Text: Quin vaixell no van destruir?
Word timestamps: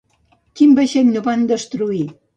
Quin 0.61 0.73
vaixell 0.79 1.13
no 1.17 1.23
van 1.31 1.47
destruir? 1.55 2.05